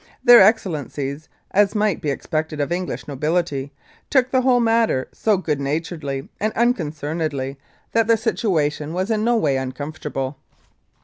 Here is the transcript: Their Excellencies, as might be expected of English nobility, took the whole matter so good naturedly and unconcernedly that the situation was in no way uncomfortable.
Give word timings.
Their 0.23 0.41
Excellencies, 0.41 1.29
as 1.51 1.75
might 1.75 2.01
be 2.01 2.09
expected 2.09 2.59
of 2.59 2.71
English 2.71 3.07
nobility, 3.07 3.71
took 4.09 4.31
the 4.31 4.41
whole 4.41 4.59
matter 4.59 5.07
so 5.13 5.37
good 5.37 5.59
naturedly 5.61 6.27
and 6.39 6.51
unconcernedly 6.53 7.59
that 7.91 8.07
the 8.07 8.17
situation 8.17 8.93
was 8.93 9.11
in 9.11 9.23
no 9.23 9.37
way 9.37 9.57
uncomfortable. 9.57 10.37